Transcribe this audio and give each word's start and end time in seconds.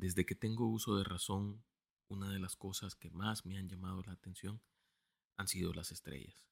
Desde 0.00 0.24
que 0.24 0.36
tengo 0.36 0.68
uso 0.68 0.96
de 0.96 1.02
razón, 1.02 1.64
una 2.06 2.30
de 2.30 2.38
las 2.38 2.54
cosas 2.54 2.94
que 2.94 3.10
más 3.10 3.44
me 3.44 3.58
han 3.58 3.68
llamado 3.68 4.00
la 4.04 4.12
atención 4.12 4.62
han 5.36 5.48
sido 5.48 5.74
las 5.74 5.90
estrellas. 5.90 6.46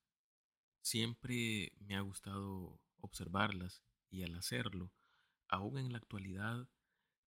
Siempre 0.83 1.72
me 1.79 1.95
ha 1.95 2.01
gustado 2.01 2.80
observarlas 2.98 3.85
y 4.11 4.24
al 4.24 4.35
hacerlo, 4.35 4.90
aún 5.46 5.79
en 5.79 5.93
la 5.93 5.98
actualidad, 5.98 6.69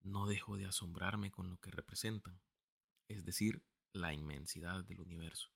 no 0.01 0.27
dejo 0.27 0.57
de 0.57 0.65
asombrarme 0.65 1.31
con 1.31 1.49
lo 1.49 1.57
que 1.61 1.71
representan, 1.71 2.41
es 3.07 3.23
decir, 3.23 3.63
la 3.93 4.13
inmensidad 4.13 4.83
del 4.83 4.99
universo. 4.99 5.53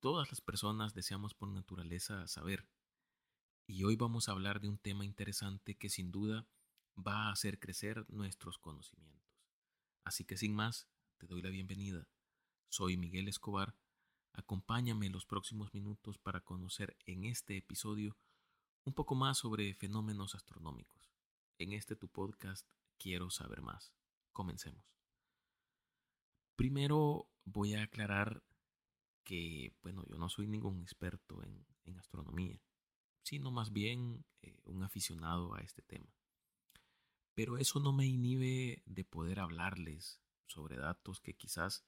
Todas 0.00 0.28
las 0.28 0.40
personas 0.40 0.92
deseamos 0.92 1.34
por 1.34 1.50
naturaleza 1.50 2.26
saber, 2.26 2.68
y 3.68 3.84
hoy 3.84 3.94
vamos 3.94 4.28
a 4.28 4.32
hablar 4.32 4.60
de 4.60 4.68
un 4.68 4.78
tema 4.78 5.04
interesante 5.04 5.76
que 5.76 5.88
sin 5.88 6.10
duda 6.10 6.48
va 6.98 7.28
a 7.28 7.30
hacer 7.30 7.60
crecer 7.60 8.04
nuestros 8.08 8.58
conocimientos. 8.58 9.19
Así 10.10 10.24
que 10.24 10.36
sin 10.36 10.56
más, 10.56 10.88
te 11.18 11.28
doy 11.28 11.40
la 11.40 11.50
bienvenida. 11.50 12.08
Soy 12.68 12.96
Miguel 12.96 13.28
Escobar. 13.28 13.76
Acompáñame 14.32 15.06
en 15.06 15.12
los 15.12 15.24
próximos 15.24 15.72
minutos 15.72 16.18
para 16.18 16.40
conocer 16.40 16.96
en 17.06 17.26
este 17.26 17.56
episodio 17.56 18.16
un 18.82 18.92
poco 18.92 19.14
más 19.14 19.38
sobre 19.38 19.72
fenómenos 19.74 20.34
astronómicos. 20.34 21.12
En 21.58 21.72
este 21.72 21.94
tu 21.94 22.08
podcast 22.08 22.66
quiero 22.98 23.30
saber 23.30 23.62
más. 23.62 23.94
Comencemos. 24.32 24.84
Primero 26.56 27.28
voy 27.44 27.74
a 27.74 27.84
aclarar 27.84 28.42
que, 29.22 29.76
bueno, 29.80 30.04
yo 30.08 30.18
no 30.18 30.28
soy 30.28 30.48
ningún 30.48 30.82
experto 30.82 31.40
en, 31.44 31.64
astronomía, 32.00 32.60
sino 33.22 33.52
más 33.52 33.72
bien 33.72 34.24
eh, 34.42 34.58
un 34.64 34.82
aficionado 34.82 35.54
a 35.54 35.60
este 35.60 35.82
tema. 35.82 36.12
Pero 37.40 37.56
eso 37.56 37.80
no 37.80 37.94
me 37.94 38.04
inhibe 38.04 38.82
de 38.84 39.02
poder 39.02 39.40
hablarles 39.40 40.20
sobre 40.46 40.76
datos 40.76 41.22
que 41.22 41.32
quizás 41.32 41.86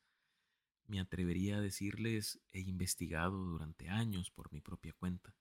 me 0.87 0.99
atrevería 0.99 1.59
a 1.59 1.61
decirles 1.61 2.41
he 2.53 2.61
investigado 2.61 3.37
durante 3.37 3.91
años 3.91 4.31
por 4.31 4.51
mi 4.51 4.63
propia 4.63 4.95
cuenta. 4.95 5.37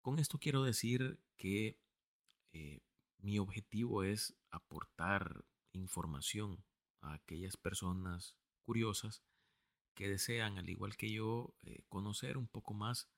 Con 0.00 0.20
esto 0.20 0.38
quiero 0.38 0.62
decir 0.62 1.18
que 1.36 1.80
eh, 2.52 2.82
mi 3.18 3.40
objetivo 3.40 4.04
es 4.04 4.36
aportar 4.52 5.44
información 5.72 6.64
a 7.00 7.14
aquellas 7.14 7.56
personas 7.56 8.36
curiosas 8.62 9.24
que 9.94 10.08
desean, 10.08 10.56
al 10.56 10.70
igual 10.70 10.96
que 10.96 11.10
yo, 11.10 11.52
eh, 11.62 11.82
conocer 11.88 12.36
un 12.36 12.46
poco 12.46 12.74
más 12.74 13.08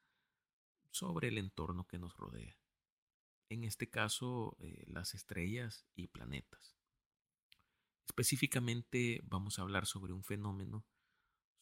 sobre 0.90 1.28
el 1.28 1.36
entorno 1.36 1.86
que 1.86 1.98
nos 1.98 2.16
rodea 2.16 2.56
en 3.48 3.64
este 3.64 3.88
caso 3.88 4.56
eh, 4.60 4.84
las 4.86 5.14
estrellas 5.14 5.86
y 5.94 6.08
planetas. 6.08 6.76
Específicamente 8.06 9.20
vamos 9.24 9.58
a 9.58 9.62
hablar 9.62 9.86
sobre 9.86 10.12
un 10.12 10.24
fenómeno 10.24 10.86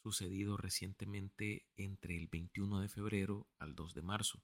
sucedido 0.03 0.57
recientemente 0.57 1.67
entre 1.77 2.17
el 2.17 2.29
21 2.29 2.81
de 2.81 2.89
febrero 2.89 3.49
al 3.59 3.75
2 3.75 3.95
de 3.95 4.03
marzo. 4.03 4.43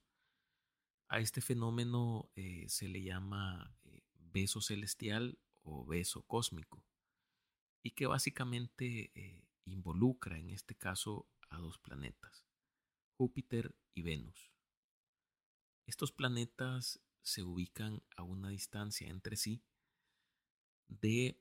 A 1.07 1.19
este 1.19 1.41
fenómeno 1.41 2.31
eh, 2.35 2.65
se 2.69 2.87
le 2.87 3.03
llama 3.03 3.75
eh, 3.83 4.01
beso 4.15 4.61
celestial 4.61 5.37
o 5.61 5.85
beso 5.85 6.23
cósmico 6.23 6.83
y 7.83 7.91
que 7.91 8.07
básicamente 8.07 9.11
involucra 9.65 10.37
en 10.37 10.49
este 10.49 10.75
caso 10.75 11.27
a 11.49 11.57
dos 11.57 11.79
planetas, 11.79 12.45
Júpiter 13.17 13.75
y 13.93 14.03
Venus. 14.03 14.51
Estos 15.85 16.11
planetas 16.11 17.01
se 17.21 17.43
ubican 17.43 18.01
a 18.15 18.23
una 18.23 18.49
distancia 18.49 19.09
entre 19.09 19.35
sí 19.35 19.63
de 20.87 21.39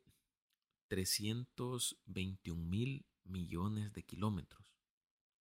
321 0.89 2.63
mil 2.63 3.07
millones 3.25 3.93
de 3.93 4.03
kilómetros. 4.03 4.75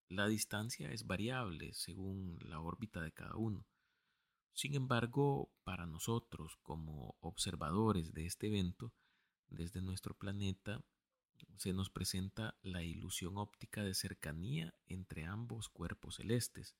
La 0.07 0.27
distancia 0.27 0.91
es 0.91 1.05
variable 1.05 1.73
según 1.73 2.37
la 2.41 2.59
órbita 2.59 3.01
de 3.01 3.11
cada 3.11 3.35
uno. 3.35 3.65
Sin 4.53 4.75
embargo, 4.75 5.51
para 5.63 5.85
nosotros 5.85 6.57
como 6.63 7.15
observadores 7.19 8.13
de 8.13 8.25
este 8.25 8.47
evento, 8.47 8.93
desde 9.47 9.81
nuestro 9.81 10.15
planeta, 10.15 10.83
se 11.57 11.73
nos 11.73 11.89
presenta 11.89 12.57
la 12.61 12.83
ilusión 12.83 13.37
óptica 13.37 13.83
de 13.83 13.93
cercanía 13.93 14.73
entre 14.87 15.25
ambos 15.25 15.69
cuerpos 15.69 16.15
celestes, 16.15 16.75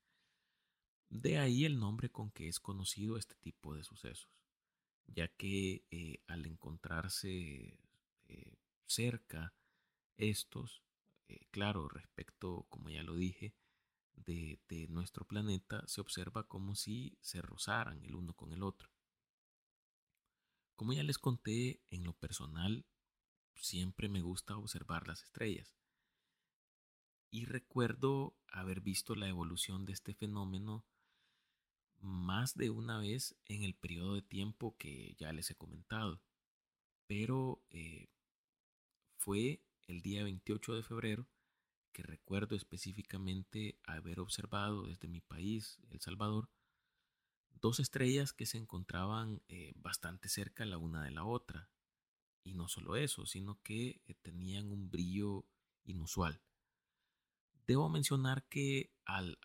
de 1.09 1.39
ahí 1.39 1.65
el 1.65 1.79
nombre 1.79 2.09
con 2.09 2.31
que 2.31 2.47
es 2.47 2.59
conocido 2.59 3.17
este 3.17 3.35
tipo 3.35 3.75
de 3.75 3.83
sucesos, 3.83 4.29
ya 5.07 5.27
que 5.27 5.85
eh, 5.89 6.21
al 6.27 6.45
encontrarse 6.45 7.79
eh, 8.27 8.57
cerca 8.85 9.53
estos, 10.17 10.83
eh, 11.27 11.47
claro, 11.51 11.87
respecto, 11.87 12.65
como 12.69 12.89
ya 12.89 13.03
lo 13.03 13.15
dije, 13.15 13.55
de, 14.13 14.59
de 14.67 14.87
nuestro 14.87 15.25
planeta, 15.25 15.83
se 15.87 16.01
observa 16.01 16.47
como 16.47 16.75
si 16.75 17.17
se 17.21 17.41
rozaran 17.41 18.03
el 18.03 18.15
uno 18.15 18.33
con 18.33 18.51
el 18.53 18.63
otro. 18.63 18.89
Como 20.75 20.93
ya 20.93 21.03
les 21.03 21.17
conté, 21.17 21.81
en 21.89 22.03
lo 22.03 22.13
personal, 22.13 22.85
siempre 23.55 24.09
me 24.09 24.21
gusta 24.21 24.57
observar 24.57 25.07
las 25.07 25.23
estrellas. 25.23 25.75
Y 27.31 27.45
recuerdo 27.45 28.35
haber 28.47 28.81
visto 28.81 29.15
la 29.15 29.27
evolución 29.27 29.85
de 29.85 29.93
este 29.93 30.13
fenómeno 30.13 30.85
más 32.01 32.55
de 32.55 32.69
una 32.69 32.99
vez 32.99 33.35
en 33.45 33.63
el 33.63 33.73
periodo 33.75 34.15
de 34.15 34.21
tiempo 34.21 34.75
que 34.77 35.15
ya 35.17 35.31
les 35.33 35.49
he 35.51 35.55
comentado. 35.55 36.21
Pero 37.07 37.61
eh, 37.71 38.09
fue 39.17 39.61
el 39.87 40.01
día 40.01 40.23
28 40.23 40.75
de 40.75 40.83
febrero 40.83 41.27
que 41.91 42.03
recuerdo 42.03 42.55
específicamente 42.55 43.79
haber 43.83 44.19
observado 44.19 44.83
desde 44.83 45.07
mi 45.07 45.21
país, 45.21 45.79
El 45.89 45.99
Salvador, 45.99 46.49
dos 47.61 47.79
estrellas 47.79 48.33
que 48.33 48.45
se 48.45 48.57
encontraban 48.57 49.41
eh, 49.47 49.73
bastante 49.75 50.29
cerca 50.29 50.65
la 50.65 50.77
una 50.77 51.03
de 51.03 51.11
la 51.11 51.25
otra. 51.25 51.69
Y 52.43 52.53
no 52.53 52.67
solo 52.67 52.95
eso, 52.95 53.25
sino 53.25 53.61
que 53.63 54.01
eh, 54.07 54.15
tenían 54.21 54.71
un 54.71 54.89
brillo 54.89 55.45
inusual. 55.83 56.41
Debo 57.69 57.87
mencionar 57.87 58.47
que 58.47 58.89
al, 59.05 59.37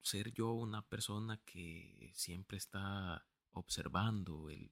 ser 0.00 0.32
yo 0.32 0.52
una 0.52 0.80
persona 0.88 1.36
que 1.44 2.10
siempre 2.14 2.56
está 2.56 3.26
observando 3.50 4.48
el, 4.48 4.70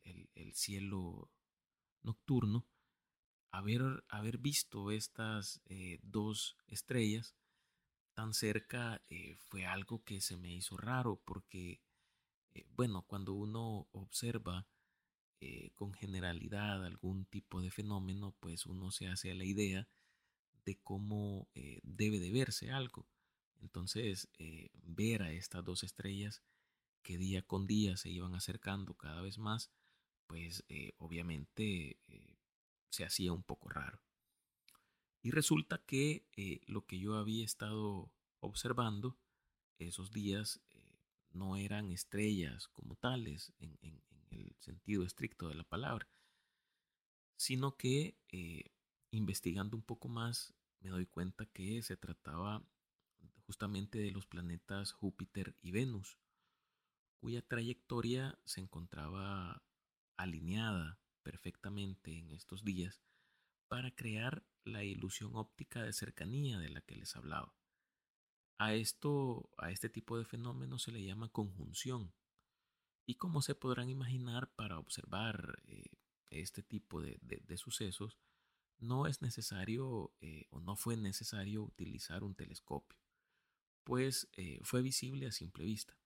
cielo 0.55 1.31
nocturno, 2.01 2.67
haber, 3.51 3.83
haber 4.09 4.39
visto 4.39 4.93
estas 4.93 5.61
eh, 5.67 5.99
dos 6.03 6.57
estrellas 6.69 7.37
tan 8.15 8.33
cerca 8.33 9.03
eh, 9.11 9.37
fue 9.37 9.67
algo 9.67 10.03
que 10.03 10.23
se 10.23 10.39
me 10.39 10.51
hizo 10.51 10.79
raro 10.79 11.21
porque, 11.27 11.83
eh, 12.55 12.65
bueno, 12.71 13.03
cuando 13.03 13.35
uno 13.35 13.89
observa 13.93 14.67
con 15.75 15.93
generalidad 15.93 16.85
algún 16.85 17.27
tipo 17.27 17.61
de 17.61 17.71
fenómeno, 17.71 18.35
pues 18.41 18.65
uno 18.65 18.91
se 18.91 19.09
hace 19.09 19.33
a 19.33 19.35
la 19.35 19.45
idea 19.45 19.87
de 20.71 20.79
cómo 20.85 21.49
eh, 21.55 21.81
debe 21.83 22.21
de 22.21 22.31
verse 22.31 22.71
algo. 22.71 23.09
Entonces, 23.61 24.29
eh, 24.39 24.71
ver 24.75 25.23
a 25.23 25.33
estas 25.33 25.65
dos 25.65 25.83
estrellas 25.83 26.43
que 27.03 27.19
día 27.19 27.43
con 27.43 27.67
día 27.67 27.97
se 27.97 28.09
iban 28.09 28.37
acercando 28.37 28.95
cada 28.95 29.21
vez 29.21 29.37
más, 29.37 29.73
pues 30.29 30.65
eh, 30.69 30.93
obviamente 30.99 31.99
se 32.89 33.05
hacía 33.05 33.33
un 33.33 33.43
poco 33.43 33.69
raro. 33.69 34.01
Y 35.23 35.33
resulta 35.33 35.79
que 35.79 36.25
lo 36.67 36.87
que 36.87 36.99
yo 37.01 37.17
había 37.17 37.45
estado 37.45 38.13
observando 38.39 39.19
esos 39.79 40.13
días 40.13 40.61
no 41.33 41.57
eran 41.57 41.91
estrellas 41.91 42.69
como 42.69 42.95
tales 42.95 43.53
en, 43.59 43.77
en, 43.83 44.03
el 44.31 44.55
sentido 44.61 45.05
estricto 45.05 45.49
de 45.49 45.57
la 45.57 45.65
palabra, 45.65 46.09
sino 47.37 47.77
que 47.77 48.17
investigando 49.11 49.77
un 49.77 49.83
poco 49.83 50.09
más, 50.09 50.55
me 50.81 50.91
doy 50.91 51.07
cuenta 51.07 51.47
que 51.47 51.83
se 51.83 51.97
trataba 51.97 52.67
justamente 53.47 53.99
de 53.99 54.11
los 54.11 54.27
planetas 54.27 54.93
Júpiter 54.93 55.57
y 55.61 55.73
Venus, 55.73 56.19
cuya 57.19 57.43
trayectoria 57.43 58.39
se 58.45 58.61
encontraba 58.61 59.63
alineada 60.17 60.99
perfectamente 61.23 62.17
en 62.17 62.31
estos 62.31 62.65
días 62.65 63.03
para 63.69 63.91
crear 63.95 64.45
la 64.65 64.85
ilusión 64.85 65.37
óptica 65.37 65.83
de 65.83 65.93
cercanía 65.93 66.59
de 66.59 66.71
la 66.71 66.81
que 66.81 66.97
les 66.97 67.15
hablaba. 67.17 67.55
A 68.59 68.75
esto, 68.75 69.51
a 69.59 69.71
este 69.71 69.89
tipo 69.89 70.19
de 70.19 70.25
fenómeno 70.25 70.79
se 70.79 70.93
le 70.93 71.03
llama 71.03 71.31
conjunción. 71.31 72.13
Y 73.07 73.17
como 73.17 73.43
se 73.43 73.55
podrán 73.55 73.89
imaginar, 73.89 74.53
para 74.55 74.79
observar 74.79 75.63
eh, 75.67 75.85
este 76.31 76.63
tipo 76.63 77.01
de 77.01 77.57
sucesos, 77.57 78.19
no 78.81 79.07
es 79.07 79.23
necesario 79.23 80.13
eh, 80.21 80.47
o 80.51 80.61
no 80.61 80.77
fue 80.77 80.97
necesario 80.97 81.63
utilizar 81.63 82.25
un 82.25 82.35
telescopio, 82.35 82.99
pues 83.85 84.29
eh, 84.37 84.61
fue 84.63 84.83
visible 84.83 85.27
a 85.27 85.33
simple 85.33 85.65
vista. 85.65 85.97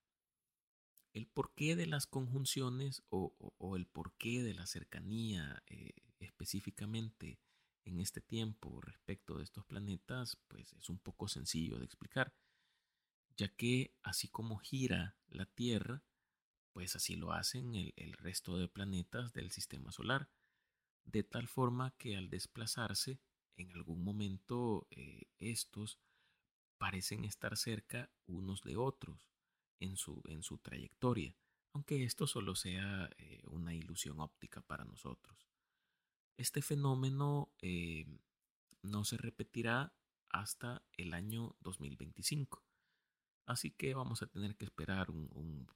El 1.13 1.29
porqué 1.29 1.77
de 1.77 1.87
las 1.87 2.07
conjunciones 2.07 3.03
o, 3.09 3.33
el 3.77 3.87
porqué 3.87 4.43
de 4.43 4.55
la 4.55 4.67
cercanía 4.67 5.63
eh, 5.67 5.93
específicamente 6.19 7.39
en 7.85 8.01
este 8.01 8.21
tiempo 8.21 8.81
respecto 8.81 9.39
de 9.39 9.45
estos 9.45 9.65
planetas, 9.65 10.37
pues 10.49 10.73
es 10.73 10.89
un 10.89 10.99
poco 10.99 11.29
sencillo 11.29 11.79
de 11.79 11.85
explicar, 11.85 12.35
ya 13.37 13.49
que 13.49 13.95
así 14.03 14.29
como 14.29 14.59
gira 14.59 15.17
la 15.29 15.47
Tierra, 15.47 16.03
pues 16.73 16.97
así 16.97 17.15
lo 17.15 17.33
hacen 17.33 17.75
el, 17.75 18.13
resto 18.15 18.59
de 18.59 18.69
planetas 18.69 19.33
del 19.33 19.53
sistema 19.53 19.93
solar, 19.93 20.29
de 21.05 21.23
tal 21.23 21.49
forma 21.49 21.93
que 21.97 22.17
al 22.17 22.31
desplazarse, 22.31 23.21
en 23.57 23.71
algún 23.73 24.03
momento 24.03 24.87
eh, 24.91 25.23
estos 25.39 26.01
parecen 26.79 27.25
estar 27.25 27.57
cerca 27.57 28.11
unos 28.27 28.63
de 28.63 28.77
otros 28.77 29.31
en 29.81 29.97
su, 29.97 30.23
en 30.27 30.43
su 30.43 30.59
trayectoria, 30.59 31.37
aunque 31.73 32.05
esto 32.05 32.27
solo 32.27 32.55
sea 32.55 33.11
eh, 33.19 33.43
una 33.47 33.75
ilusión 33.75 34.21
óptica 34.21 34.61
para 34.61 34.85
nosotros. 34.85 35.49
Este 36.37 36.63
fenómeno 36.63 37.53
eh, 37.63 38.07
no 38.83 39.05
se 39.05 39.17
repetirá 39.17 39.95
hasta 40.31 40.83
el 40.97 41.15
año 41.15 41.57
2025. 41.61 42.65
Así 43.47 43.71
que 43.71 43.95
vamos 43.95 44.23
a 44.23 44.27
tener 44.27 44.57
que 44.57 44.65
esperar 44.65 45.11
un, 45.11 45.69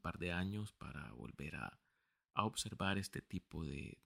par 0.00 0.18
de 0.18 0.32
años 0.32 0.72
para 0.72 1.12
volver 1.12 1.56
a, 1.56 1.78
observar 2.34 2.98
este 2.98 3.20
tipo 3.20 3.64
de, 3.64 3.98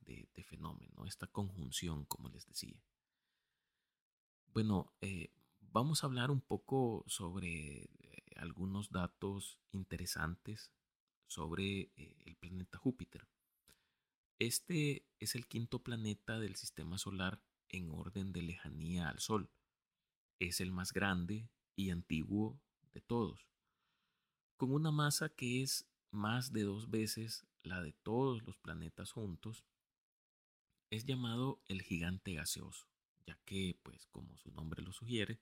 fenómeno, 0.45 1.07
esta 1.07 1.27
conjunción, 1.27 2.05
como 2.05 2.29
les 2.29 2.47
decía. 2.47 2.83
Bueno, 4.53 4.93
eh, 5.01 5.31
vamos 5.61 6.03
a 6.03 6.07
hablar 6.07 6.31
un 6.31 6.41
poco 6.41 7.05
sobre 7.07 7.83
eh, 7.83 7.89
algunos 8.37 8.91
datos 8.91 9.59
interesantes 9.73 10.73
sobre 11.27 11.91
el 11.97 12.37
planeta 12.37 12.79
Júpiter. 12.79 13.27
Este 14.39 15.07
es 15.19 15.35
el 15.35 15.47
quinto 15.47 15.83
planeta 15.83 16.39
del 16.39 16.57
sistema 16.57 16.99
solar 16.99 17.43
en 17.69 17.91
orden 17.91 18.33
de 18.33 18.43
lejanía 18.43 19.09
al 19.09 19.19
Sol. 19.19 19.51
Es 20.39 20.61
el 20.61 20.73
más 20.73 20.93
grande 20.93 21.49
y 21.75 21.91
antiguo 21.91 22.61
de 22.93 23.01
todos, 23.01 23.49
con 24.57 24.73
una 24.73 24.91
masa 24.91 25.29
que 25.29 25.63
es 25.63 25.87
más 26.17 26.53
de 26.53 26.63
dos 26.63 26.91
veces 26.91 27.47
la 27.63 27.81
de 27.81 27.93
todos 27.93 28.43
los 28.43 28.59
planetas 28.59 29.13
juntos. 29.13 29.65
Es 30.91 31.05
llamado 31.05 31.61
el 31.67 31.83
gigante 31.83 32.35
gaseoso, 32.35 32.89
ya 33.27 33.39
que, 33.45 33.79
pues, 33.83 34.07
como 34.07 34.37
su 34.39 34.51
nombre 34.51 34.83
lo 34.83 34.93
sugiere, 34.93 35.41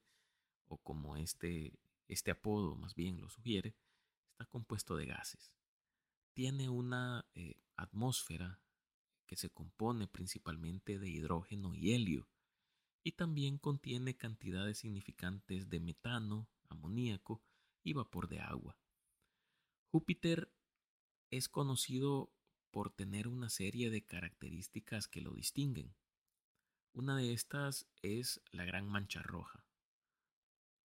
o 0.67 0.79
como 0.79 1.17
este, 1.17 1.79
este 2.09 2.31
apodo 2.31 2.77
más 2.77 2.95
bien 2.95 3.21
lo 3.21 3.29
sugiere, 3.29 3.75
está 4.33 4.47
compuesto 4.47 4.97
de 4.97 5.07
gases. 5.07 5.53
Tiene 6.33 6.69
una 6.69 7.27
eh, 7.35 7.57
atmósfera 7.77 8.61
que 9.27 9.37
se 9.37 9.51
compone 9.51 10.09
principalmente 10.09 10.99
de 10.99 11.09
hidrógeno 11.09 11.75
y 11.75 11.93
helio, 11.93 12.29
y 13.03 13.13
también 13.13 13.59
contiene 13.59 14.17
cantidades 14.17 14.79
significantes 14.79 15.69
de 15.69 15.79
metano, 15.79 16.49
amoníaco 16.69 17.43
y 17.83 17.93
vapor 17.93 18.29
de 18.29 18.41
agua. 18.41 18.79
Júpiter 19.91 20.54
es 21.31 21.49
conocido 21.49 22.31
por 22.71 22.91
tener 22.91 23.29
una 23.29 23.51
serie 23.51 23.91
de 23.91 24.05
características 24.05 25.09
que 25.09 25.21
lo 25.21 25.33
distinguen. 25.35 25.95
Una 26.93 27.17
de 27.17 27.33
estas 27.33 27.87
es 28.03 28.41
la 28.51 28.65
gran 28.65 28.87
mancha 28.87 29.23
roja, 29.23 29.65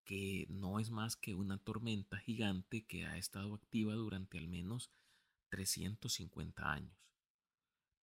que 0.06 0.48
no 0.50 0.80
es 0.80 0.90
más 0.90 1.16
que 1.16 1.36
una 1.36 1.58
tormenta 1.58 2.18
gigante 2.18 2.86
que 2.86 3.06
ha 3.06 3.18
estado 3.18 3.54
activa 3.54 3.94
durante 3.94 4.38
al 4.38 4.48
menos 4.48 4.92
350 5.50 6.72
años. 6.72 6.98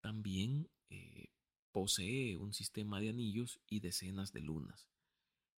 También 0.02 0.70
eh, 0.90 1.30
posee 1.72 2.38
un 2.38 2.54
sistema 2.54 3.00
de 3.00 3.10
anillos 3.10 3.60
y 3.68 3.80
decenas 3.80 4.32
de 4.32 4.42
lunas, 4.42 4.88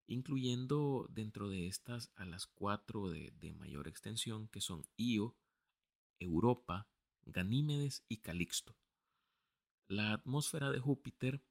incluyendo 0.08 1.08
dentro 1.10 1.50
de 1.50 1.68
estas 1.68 2.12
a 2.16 2.26
las 2.26 2.48
cuatro 2.48 3.10
de, 3.10 3.32
mayor 3.60 3.88
extensión 3.88 4.48
que 4.48 4.62
son 4.62 4.88
Io, 4.96 5.36
Europa, 6.20 6.88
Ganímedes 7.26 8.04
y 8.08 8.18
Calixto. 8.18 8.78
La 9.88 10.14
atmósfera 10.14 10.72
de 10.72 10.80
Júpiter 10.80 11.44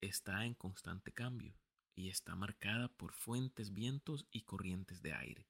está 0.00 0.44
en 0.44 0.54
constante 0.54 1.12
cambio 1.12 1.56
y 1.94 2.08
está 2.08 2.36
marcada 2.36 2.88
por 2.88 3.12
fuentes, 3.12 3.72
vientos 3.72 4.26
y 4.30 4.42
corrientes 4.42 5.02
de 5.02 5.12
aire, 5.12 5.48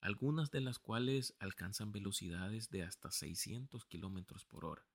algunas 0.00 0.50
de 0.50 0.60
las 0.60 0.78
cuales 0.78 1.34
alcanzan 1.38 1.92
velocidades 1.92 2.70
de 2.70 2.82
hasta 2.82 3.10
600 3.10 3.84
kilómetros 3.86 4.44
por 4.44 4.64
hora. 4.64 4.86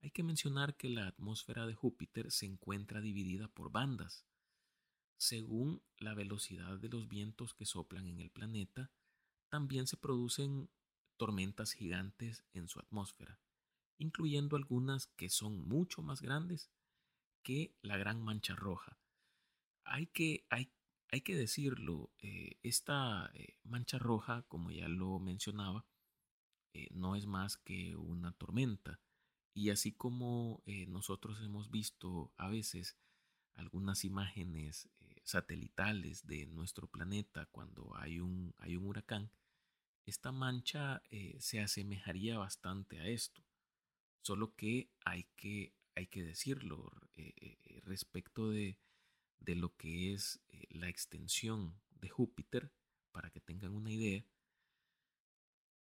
Hay 0.00 0.10
que 0.10 0.22
mencionar 0.22 0.76
que 0.76 0.88
la 0.88 1.08
atmósfera 1.08 1.66
de 1.66 1.74
Júpiter 1.74 2.30
se 2.30 2.46
encuentra 2.46 3.00
dividida 3.00 3.48
por 3.48 3.70
bandas. 3.70 4.24
Según 5.16 5.82
la 5.96 6.14
velocidad 6.14 6.78
de 6.78 6.88
los 6.88 7.08
vientos 7.08 7.52
que 7.52 7.66
soplan 7.66 8.06
en 8.06 8.20
el 8.20 8.30
planeta, 8.30 8.92
también 9.48 9.88
se 9.88 9.96
producen 9.96 10.70
tormentas 11.18 11.72
gigantes 11.72 12.44
en 12.54 12.68
su 12.68 12.80
atmósfera, 12.80 13.38
incluyendo 13.98 14.56
algunas 14.56 15.08
que 15.08 15.28
son 15.28 15.68
mucho 15.68 16.00
más 16.00 16.22
grandes 16.22 16.70
que 17.42 17.76
la 17.82 17.96
Gran 17.98 18.22
Mancha 18.22 18.54
Roja. 18.54 18.98
Hay 19.84 20.06
que, 20.06 20.46
hay, 20.48 20.72
hay 21.10 21.20
que 21.22 21.36
decirlo, 21.36 22.10
eh, 22.18 22.58
esta 22.62 23.30
eh, 23.34 23.58
mancha 23.64 23.98
roja, 23.98 24.42
como 24.48 24.70
ya 24.70 24.88
lo 24.88 25.18
mencionaba, 25.18 25.86
eh, 26.72 26.88
no 26.92 27.16
es 27.16 27.26
más 27.26 27.56
que 27.56 27.96
una 27.96 28.32
tormenta 28.32 29.00
y 29.54 29.70
así 29.70 29.92
como 29.92 30.62
nosotros 30.86 31.40
hemos 31.42 31.70
visto 31.70 32.32
a 32.36 32.48
veces 32.48 32.96
algunas 33.54 34.04
imágenes 34.04 34.88
satelitales 35.24 36.26
de 36.26 36.46
nuestro 36.46 36.86
planeta 36.86 37.46
cuando 37.46 37.96
hay 37.96 38.20
un, 38.20 38.54
hay 38.58 38.76
un 38.76 38.86
huracán, 38.86 39.32
esta 40.08 40.32
mancha 40.32 41.02
eh, 41.10 41.36
se 41.40 41.60
asemejaría 41.60 42.38
bastante 42.38 43.00
a 43.00 43.06
esto. 43.06 43.42
Solo 44.22 44.54
que 44.54 44.90
hay 45.04 45.24
que, 45.36 45.74
hay 45.94 46.06
que 46.06 46.22
decirlo 46.22 46.92
respecto 47.84 48.50
de, 48.50 48.78
de 49.40 49.54
lo 49.54 49.74
que 49.76 50.12
es 50.12 50.40
la 50.70 50.88
extensión 50.88 51.80
de 52.00 52.08
Júpiter, 52.08 52.70
para 53.10 53.30
que 53.30 53.40
tengan 53.40 53.74
una 53.74 53.90
idea. 53.90 54.24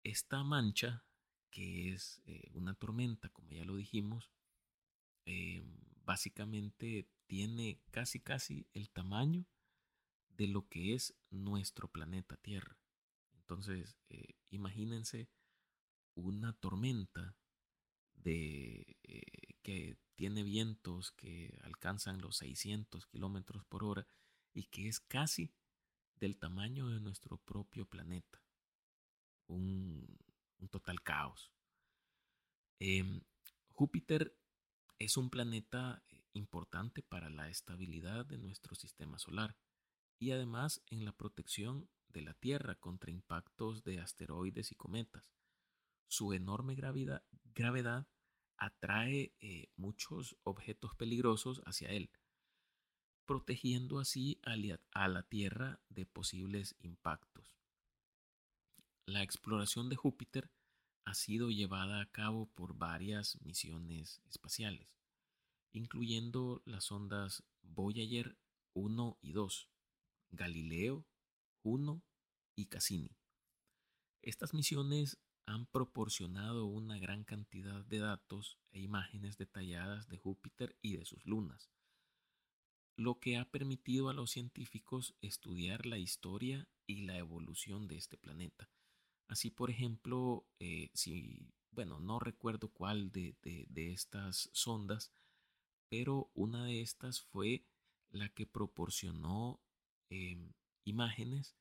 Esta 0.04 0.44
mancha 0.44 1.04
que 1.50 1.94
es 1.94 2.22
eh, 2.26 2.50
una 2.54 2.76
tormenta, 2.76 3.30
como 3.30 3.52
ya 3.52 3.66
lo 3.66 3.76
dijimos, 3.76 4.32
eh, 5.26 5.64
básicamente 6.06 7.08
tiene 7.28 7.82
casi 7.92 8.20
casi 8.20 8.68
el 8.74 8.90
tamaño 8.90 9.46
de 10.30 10.48
lo 10.48 10.68
que 10.68 10.94
es 10.94 11.16
nuestro 11.30 11.88
planeta 11.88 12.38
Tierra. 12.38 12.78
Entonces, 13.48 13.96
eh, 14.10 14.34
imagínense 14.50 15.30
una 16.16 16.54
tormenta 16.54 17.36
de, 18.16 18.98
que 19.62 19.98
tiene 20.16 20.42
vientos 20.42 21.12
que 21.12 21.60
alcanzan 21.62 22.22
los 22.22 22.38
600 22.38 23.06
kilómetros 23.06 23.64
por 23.66 23.84
hora 23.84 24.08
y 24.52 24.64
que 24.64 24.88
es 24.88 25.00
casi 25.00 25.54
del 26.16 26.40
tamaño 26.40 26.88
de 26.90 27.00
nuestro 27.00 27.38
propio 27.38 27.86
planeta. 27.86 28.42
Un, 29.48 30.18
un 30.58 30.70
total 30.70 31.02
caos. 31.04 31.52
Em, 32.80 33.22
Júpiter 33.74 34.36
es 34.98 35.18
un 35.18 35.30
planeta 35.30 36.04
eh, 36.10 36.24
importante 36.34 37.04
para 37.04 37.30
la 37.30 37.50
estabilidad 37.50 38.26
de 38.26 38.38
nuestro 38.38 38.74
sistema 38.76 39.20
solar 39.20 39.56
y 40.18 40.32
además 40.32 40.82
en 40.88 41.06
la 41.06 41.12
protección 41.12 41.90
de 42.16 42.22
la 42.22 42.34
Tierra 42.34 42.76
contra 42.76 43.12
impactos 43.12 43.84
de 43.84 44.00
asteroides 44.00 44.72
y 44.72 44.76
cometas. 44.76 45.24
Su 46.08 46.32
enorme 46.32 46.74
gravedad, 46.74 47.24
gravedad 47.54 48.08
atrae 48.58 49.36
eh, 49.42 49.68
muchos 49.76 50.38
objetos 50.44 50.96
peligrosos 50.96 51.62
hacia 51.66 51.90
él, 51.90 52.10
protegiendo 53.26 54.00
así 54.00 54.40
a 54.44 55.08
la 55.10 55.24
Tierra 55.24 55.82
de 55.90 56.06
posibles 56.06 56.76
impactos. 56.80 57.54
La 59.06 59.22
exploración 59.22 59.90
de 59.90 59.98
Júpiter 59.98 60.50
ha 61.04 61.14
sido 61.14 61.50
llevada 61.52 62.02
a 62.02 62.06
cabo 62.06 62.48
por 62.56 62.78
varias 62.78 63.40
misiones 63.42 64.22
espaciales, 64.30 64.88
incluyendo 65.74 66.64
las 66.66 66.92
ondas 66.94 67.44
Voyager 67.62 68.38
1 68.74 69.18
y 69.22 69.34
2, 69.34 69.70
Galileo 70.32 71.06
1 71.66 72.02
y 72.56 72.68
Cassini. 72.68 73.18
Estas 74.22 74.54
misiones 74.54 75.20
han 75.46 75.66
proporcionado 75.66 76.66
una 76.66 76.98
gran 76.98 77.24
cantidad 77.24 77.84
de 77.86 78.00
datos 78.00 78.58
e 78.72 78.80
imágenes 78.80 79.38
detalladas 79.38 80.08
de 80.08 80.18
Júpiter 80.18 80.78
y 80.82 80.98
de 80.98 81.06
sus 81.06 81.26
lunas, 81.26 81.70
lo 82.98 83.20
que 83.20 83.38
ha 83.38 83.46
permitido 83.46 84.10
a 84.10 84.14
los 84.14 84.32
científicos 84.32 85.16
estudiar 85.22 85.86
la 85.86 85.98
historia 85.98 86.68
y 86.88 87.02
la 87.02 87.18
evolución 87.18 87.88
de 87.88 87.98
este 87.98 88.18
planeta 88.18 88.70
Así, 89.28 89.50
por 89.50 89.70
ejemplo, 89.70 90.46
eh, 90.60 90.90
si, 90.94 91.52
bueno, 91.72 92.00
no 92.00 92.20
recuerdo 92.20 92.70
cuál 92.70 93.12
de, 93.12 93.36
estas 93.74 94.50
sondas, 94.54 95.12
pero 95.90 96.30
una 96.34 96.66
de 96.66 96.82
estas 96.82 97.22
fue 97.22 97.66
la 98.10 98.30
que 98.30 98.46
proporcionó 98.46 99.60
em, 100.10 100.54
imágenes 100.86 101.56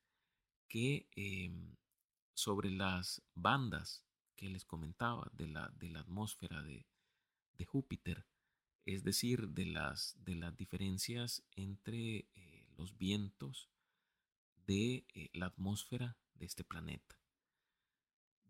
que 0.67 1.09
em, 1.15 1.75
sobre 2.33 2.69
las 2.71 3.21
bandas 3.33 4.03
que 4.35 4.49
les 4.49 4.65
comentaba 4.65 5.29
de 5.33 5.47
la, 5.47 5.69
de 5.77 5.89
la 5.89 6.01
atmósfera 6.01 6.61
de, 6.61 6.85
Júpiter, 7.65 8.25
es 8.85 9.03
decir, 9.03 9.49
de 9.49 9.65
las, 9.65 10.15
de 10.23 10.35
las 10.35 10.55
diferencias 10.55 11.43
entre 11.55 12.27
eh, 12.35 12.67
los 12.77 12.97
vientos 12.97 13.69
de 14.67 15.05
eh, 15.13 15.29
la 15.33 15.47
atmósfera 15.47 16.17
de 16.35 16.45
este 16.45 16.63
planeta. 16.63 17.19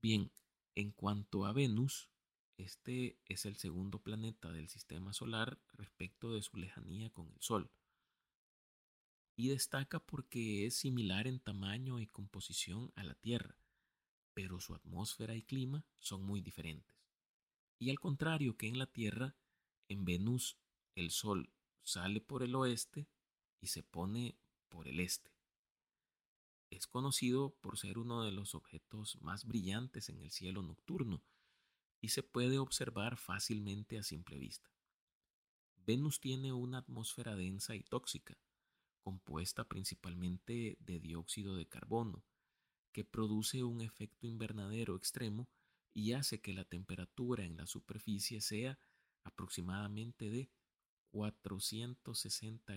Bien, 0.01 0.32
en 0.74 0.91
cuanto 0.91 1.46
a 1.46 1.53
Venus, 1.53 2.10
este 2.58 3.20
es 3.25 3.46
el 3.46 3.58
segundo 3.58 4.00
planeta 4.00 4.51
del 4.51 4.70
sistema 4.70 5.13
solar 5.13 5.60
respecto 5.74 6.34
de 6.34 6.41
su 6.41 6.58
lejanía 6.58 7.10
con 7.12 7.27
el 7.29 7.41
Sol. 7.41 7.70
Y 9.36 9.50
destaca 9.50 10.00
porque 10.00 10.65
es 10.65 10.77
similar 10.77 11.27
en 11.27 11.39
tamaño 11.39 12.00
y 12.00 12.08
composición 12.08 12.92
a 12.96 13.04
la 13.04 13.15
Tierra, 13.15 13.58
pero 14.34 14.60
su 14.60 14.74
atmósfera 14.74 15.36
y 15.36 15.44
clima 15.44 15.86
son 16.00 16.24
muy 16.24 16.42
diferentes. 16.42 16.96
Y 17.77 17.89
al 17.89 18.00
contrario 18.00 18.56
que 18.56 18.68
en 18.68 18.80
la 18.80 18.88
Tierra, 18.88 19.36
en 19.89 20.06
Venus 20.06 20.58
el 20.96 21.12
Sol 21.12 21.51
sale 21.84 22.22
por 22.22 22.44
el 22.44 22.56
oeste 22.56 23.08
y 23.60 23.68
se 23.68 23.84
pone 23.84 24.38
por 24.70 24.88
el 24.88 25.00
este. 25.00 25.32
Es 26.70 26.88
conocido 26.88 27.56
por 27.62 27.77
ser 27.77 27.98
uno 27.98 28.24
de 28.24 28.32
los 28.32 28.56
objetos 28.56 29.18
más 29.22 29.46
brillantes 29.46 30.10
en 30.10 30.20
el 30.20 30.32
cielo 30.32 30.62
nocturno 30.62 31.24
y 32.01 32.10
se 32.10 32.24
puede 32.24 32.60
observar 32.60 33.18
fácilmente 33.18 33.98
a 33.98 34.04
simple 34.04 34.38
vista. 34.38 34.70
Venus 35.86 36.20
tiene 36.20 36.51
una 36.51 36.80
atmósfera 36.80 37.36
densa 37.36 37.75
y 37.75 37.84
tóxica, 37.84 38.38
compuesta 39.06 39.68
principalmente 39.68 40.78
de 40.80 41.00
dióxido 41.00 41.56
de 41.56 41.68
carbono, 41.68 42.26
que 42.92 43.06
produce 43.06 43.64
un 43.64 43.82
efecto 43.82 44.26
invernadero 44.26 44.96
extremo 44.96 45.48
y 45.94 46.14
hace 46.14 46.42
que 46.42 46.54
la 46.54 46.66
temperatura 46.66 47.44
en 47.44 47.56
la 47.56 47.68
superficie 47.68 48.42
sea 48.42 48.80
aproximadamente 49.24 50.32
de 50.32 50.50
460 51.12 52.76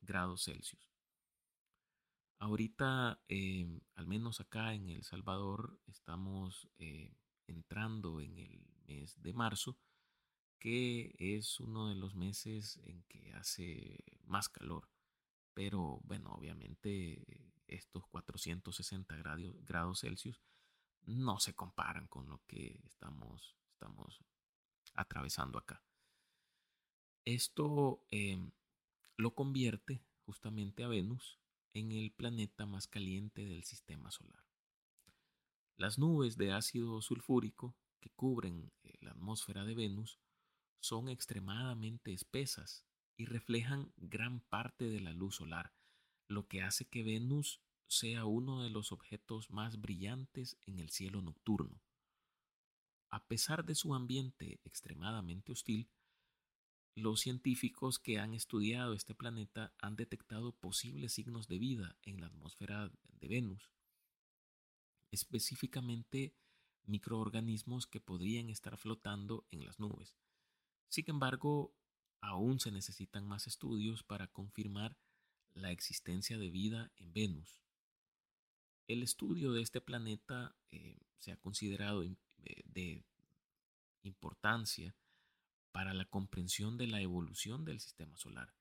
grados 0.00 0.44
Celsius. 0.44 0.90
Ahorita, 2.40 3.22
em, 3.28 3.80
al 3.94 4.08
menos 4.08 4.40
acá 4.40 4.74
en 4.74 4.88
El 4.90 5.04
Salvador, 5.04 5.78
estamos 5.86 6.68
eh, 6.78 7.14
entrando 7.46 8.20
en 8.20 8.36
el 8.36 8.66
mes 8.88 9.22
de 9.22 9.32
marzo, 9.32 9.78
que 10.58 11.14
es 11.20 11.60
uno 11.60 11.88
de 11.88 11.94
los 11.94 12.16
meses 12.16 12.80
en 12.82 13.04
que 13.04 13.32
hace 13.34 14.04
más 14.24 14.48
calor. 14.48 14.88
Pero 15.58 15.98
bueno, 16.04 16.30
obviamente 16.30 17.20
estos 17.66 18.06
460 18.06 19.16
grados, 19.64 19.98
Celsius 19.98 20.40
no 21.02 21.40
se 21.40 21.52
comparan 21.52 22.06
con 22.06 22.28
lo 22.28 22.40
que 22.46 22.80
estamos, 22.84 23.56
estamos 23.72 24.22
atravesando 24.94 25.58
acá. 25.58 25.82
Esto 27.24 28.06
em, 28.12 28.52
lo 29.16 29.34
convierte 29.34 30.00
justamente 30.26 30.84
a 30.84 30.86
Venus 30.86 31.40
en 31.74 31.90
el 31.90 32.12
planeta 32.12 32.64
más 32.64 32.86
caliente 32.86 33.44
del 33.44 33.64
sistema 33.64 34.12
solar. 34.12 34.46
Las 35.76 35.98
nubes 35.98 36.36
de 36.36 36.52
ácido 36.52 37.02
sulfúrico 37.02 37.74
que 37.98 38.10
cubren 38.10 38.70
eh, 38.84 38.96
la 39.00 39.10
atmósfera 39.10 39.64
de 39.64 39.74
Venus 39.74 40.20
son 40.78 41.08
extremadamente 41.08 42.12
espesas 42.12 42.87
y 43.18 43.26
reflejan 43.26 43.92
gran 43.96 44.40
parte 44.40 44.88
de 44.88 45.00
la 45.00 45.12
luz 45.12 45.36
solar, 45.36 45.74
lo 46.28 46.46
que 46.46 46.62
hace 46.62 46.86
que 46.86 47.02
Venus 47.02 47.60
sea 47.88 48.24
uno 48.24 48.62
de 48.62 48.70
los 48.70 48.92
objetos 48.92 49.50
más 49.50 49.80
brillantes 49.80 50.56
en 50.66 50.78
el 50.78 50.90
cielo 50.90 51.20
nocturno. 51.20 51.82
A 53.10 53.26
pesar 53.26 53.64
de 53.64 53.74
su 53.74 53.94
ambiente 53.94 54.60
extremadamente 54.64 55.52
hostil, 55.52 55.90
los 56.94 57.20
científicos 57.20 57.98
que 57.98 58.18
han 58.18 58.34
estudiado 58.34 58.94
este 58.94 59.14
planeta 59.14 59.74
han 59.78 59.96
detectado 59.96 60.52
posibles 60.52 61.12
signos 61.12 61.48
de 61.48 61.58
vida 61.58 61.96
en 62.02 62.20
la 62.20 62.26
atmósfera 62.26 62.90
de 63.20 63.28
Venus, 63.28 63.70
específicamente 65.10 66.36
microorganismos 66.84 67.86
que 67.86 68.00
podrían 68.00 68.48
estar 68.48 68.76
flotando 68.76 69.46
en 69.50 69.64
las 69.64 69.80
nubes. 69.80 70.16
Sin 70.88 71.04
embargo, 71.08 71.74
aún 72.20 72.60
se 72.60 72.70
necesitan 72.70 73.26
más 73.26 73.46
estudios 73.46 74.02
para 74.02 74.26
confirmar 74.28 74.96
la 75.54 75.70
existencia 75.70 76.38
de 76.38 76.50
vida 76.50 76.90
en 76.96 77.12
Venus. 77.12 77.62
El 78.86 79.02
estudio 79.02 79.52
de 79.52 79.62
este 79.62 79.80
planeta 79.80 80.56
eh, 80.70 80.98
se 81.18 81.32
ha 81.32 81.36
considerado 81.36 82.02
eh, 82.02 82.16
de 82.64 83.04
importancia 84.02 84.94
para 85.72 85.94
la 85.94 86.06
comprensión 86.06 86.78
de 86.78 86.86
la 86.86 87.00
evolución 87.00 87.64
del 87.64 87.80
sistema 87.80 88.16
solar, 88.16 88.54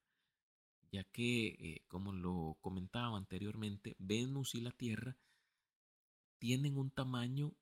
ya 0.91 1.03
que, 1.05 1.47
eh, 1.47 1.85
como 1.87 2.11
lo 2.11 2.57
comentaba 2.61 3.17
anteriormente, 3.17 3.95
Venus 3.99 4.55
y 4.55 4.61
la 4.61 4.71
Tierra 4.71 5.17
tienen 6.39 6.77
un 6.77 6.91
tamaño 6.91 7.53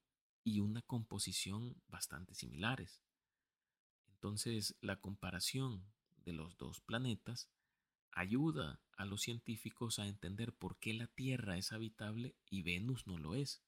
y 0.43 0.59
una 0.59 0.81
composición 0.81 1.75
bastante 1.87 2.33
similares. 2.35 3.04
Entonces, 4.25 4.75
la 4.81 4.95
comparación 4.95 5.85
de 6.23 6.33
los 6.33 6.57
dos 6.57 6.81
planetas 6.81 7.47
ayuda 8.11 8.81
a 8.97 9.05
los 9.05 9.21
científicos 9.21 9.99
a 9.99 10.07
entender 10.07 10.51
por 10.51 10.79
qué 10.79 10.95
la 10.95 11.05
Tierra 11.05 11.57
es 11.57 11.71
habitable 11.71 12.35
y 12.49 12.63
Venus 12.63 13.05
no 13.05 13.19
lo 13.19 13.35
es, 13.35 13.61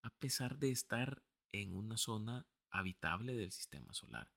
a 0.00 0.08
pesar 0.08 0.56
de 0.56 0.70
estar 0.70 1.22
en 1.52 1.74
una 1.74 1.98
zona 1.98 2.46
habitable 2.70 3.34
del 3.34 3.52
sistema 3.52 3.92
solar 3.92 4.32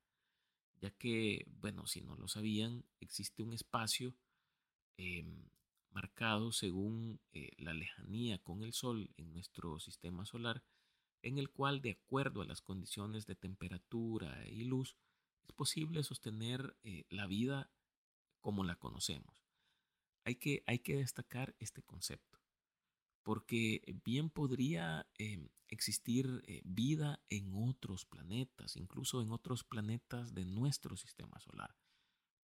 ya 0.82 0.92
que, 0.92 1.48
bueno, 1.62 1.88
si 1.88 2.02
no 2.02 2.18
lo 2.18 2.28
sabían, 2.28 2.84
existe 3.00 3.42
un 3.42 3.54
espacio 3.54 4.14
em, 4.98 5.48
marcado 5.92 6.52
según 6.52 7.22
eh, 7.32 7.54
la 7.60 7.74
lejanía 7.74 8.40
con 8.40 8.62
el 8.62 8.74
Sol 8.74 9.10
en 9.16 9.32
nuestro 9.32 9.80
sistema 9.80 10.26
solar, 10.26 10.66
en 11.22 11.38
el 11.38 11.50
cual, 11.50 11.82
de 11.82 11.92
acuerdo 11.92 12.42
a 12.42 12.46
las 12.46 12.62
condiciones 12.62 13.26
de 13.26 13.36
temperatura 13.36 14.46
y 14.50 14.66
luz, 14.66 14.98
es 15.48 15.56
posible 15.56 16.04
sostener 16.04 16.78
eh, 16.84 17.06
la 17.10 17.28
vida 17.28 17.72
como 18.42 18.64
la 18.64 18.76
conocemos. 18.76 19.46
Hay 20.26 20.36
que, 20.36 20.64
hay 20.66 20.80
que 20.80 20.98
destacar 20.98 21.56
este 21.60 21.84
concepto 21.84 22.46
porque 23.26 23.82
bien 24.06 24.30
podría 24.30 25.10
em, 25.18 25.50
existir 25.68 26.44
eh, 26.46 26.62
vida 26.64 27.24
en 27.30 27.56
otros 27.56 28.06
planetas, 28.06 28.76
incluso 28.76 29.20
en 29.20 29.32
otros 29.32 29.64
planetas 29.64 30.36
de 30.36 30.46
nuestro 30.46 30.96
sistema 30.96 31.40
solar. 31.40 31.76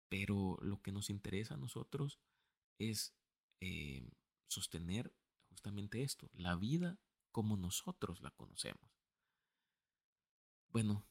Pero 0.07 0.59
lo 0.61 0.79
que 0.83 0.91
nos 0.91 1.09
interesa 1.09 1.55
a 1.55 1.57
nosotros 1.57 2.19
es 2.77 3.15
em, 3.59 4.11
sostener 4.47 5.11
justamente 5.49 6.03
esto, 6.03 6.29
la 6.33 6.55
vida 6.55 6.99
como 7.31 7.57
nosotros 7.57 8.21
la 8.21 8.29
conocemos. 8.29 9.01
Bueno, 10.69 11.07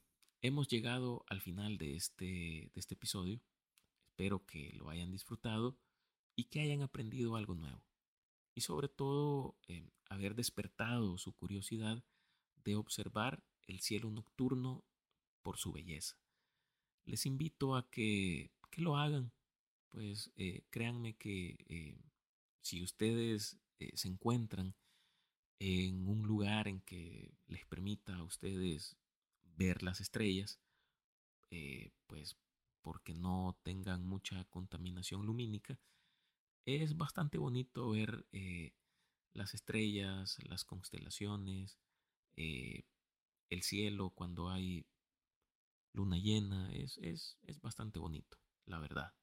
hemos 0.47 0.69
llegado 0.69 1.25
al 1.29 1.41
final 1.41 1.79
de 1.79 1.97
este, 1.97 2.25
de 2.25 2.81
este 2.81 2.95
episodio. 2.95 3.41
Espero 4.11 4.45
que 4.47 4.73
lo 4.75 4.89
hayan 4.89 5.11
disfrutado 5.11 5.79
y 6.35 6.45
que 6.45 6.61
hayan 6.61 6.83
aprendido 6.83 7.37
algo 7.37 7.55
nuevo 7.55 7.83
y 8.55 8.63
sobre 8.63 8.89
todo 8.89 9.57
eh, 9.69 9.91
haber 10.09 10.35
despertado 10.35 11.19
su 11.19 11.33
curiosidad 11.35 12.03
de 12.65 12.75
observar 12.75 13.45
el 13.67 13.81
cielo 13.81 14.11
nocturno 14.11 14.85
por 15.43 15.59
su 15.59 15.73
belleza. 15.73 16.17
Les 17.05 17.27
invito 17.27 17.77
a 17.77 17.89
que, 17.91 18.51
lo 18.79 18.97
hagan, 18.97 19.33
pues 19.89 20.31
eh, 20.37 20.65
créanme 20.69 21.17
que 21.17 21.57
eh, 21.69 21.99
si 22.61 22.83
ustedes 22.83 23.59
se 23.95 24.09
encuentran 24.09 24.75
en 25.59 26.07
un 26.07 26.27
lugar 26.27 26.69
en 26.69 26.81
que 26.83 27.35
les 27.47 27.65
permita 27.65 28.17
a 28.17 28.23
ustedes 28.23 28.99
ver 29.57 29.83
las 29.83 30.01
estrellas, 30.01 30.61
pues 32.07 32.37
porque 32.83 33.15
no 33.15 33.59
tengan 33.65 34.05
mucha 34.05 34.45
contaminación 34.45 35.27
lumínica, 35.27 35.79
es 36.67 36.97
bastante 36.97 37.39
bonito 37.39 37.91
ver 37.91 38.27
eh, 38.33 38.75
las 39.33 39.55
estrellas, 39.55 40.37
las 40.49 40.65
constelaciones, 40.65 41.79
eh, 42.37 42.83
el 43.51 43.63
cielo 43.63 44.11
cuando 44.11 44.51
hay 44.51 44.87
luna 45.93 46.19
llena. 46.19 46.73
Es, 46.73 46.99
es, 46.99 47.39
es 47.43 47.61
bastante 47.61 47.99
bonito, 47.99 48.37
la 48.67 48.81
verdad. 48.81 49.15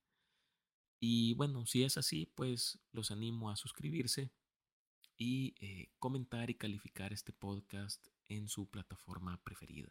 Y 1.02 1.34
bueno, 1.36 1.66
si 1.66 1.84
es 1.84 1.98
así, 1.98 2.26
pues 2.34 2.80
los 2.94 3.12
animo 3.12 3.50
a 3.50 3.58
suscribirse 3.58 4.32
y 5.18 5.54
eh, 5.60 5.92
comentar 6.00 6.50
y 6.50 6.56
calificar 6.56 7.12
este 7.12 7.34
podcast 7.34 8.08
en 8.30 8.48
su 8.48 8.70
plataforma 8.70 9.38
preferida. 9.44 9.90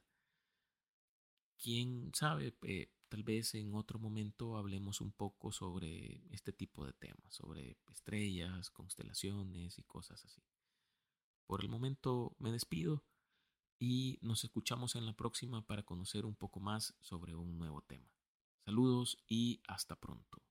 Quién 1.63 2.11
sabe, 2.13 2.57
eh, 2.63 2.91
tal 3.09 3.23
vez 3.23 3.55
en 3.55 3.73
otro 3.75 4.01
momento 4.01 4.57
hablemos 4.57 5.01
un 5.01 5.13
poco 5.13 5.53
sobre 5.53 6.25
este 6.35 6.53
tipo 6.53 6.85
de 6.85 6.93
temas, 6.93 7.33
sobre 7.33 7.79
estrellas, 7.93 8.69
constelaciones 8.71 9.79
y 9.79 9.85
cosas 9.85 10.25
así. 10.25 10.43
Por 11.47 11.61
el 11.61 11.69
momento 11.69 12.35
me 12.41 12.51
despido 12.51 13.05
y 13.79 14.19
nos 14.23 14.43
escuchamos 14.43 14.97
en 14.97 15.07
la 15.07 15.13
próxima 15.13 15.65
para 15.65 15.85
conocer 15.85 16.27
un 16.27 16.35
poco 16.35 16.59
más 16.59 16.95
sobre 17.01 17.37
un 17.37 17.59
nuevo 17.59 17.81
tema. 17.83 18.11
Saludos 18.65 19.19
y 19.29 19.61
hasta 19.69 19.95
pronto. 19.95 20.43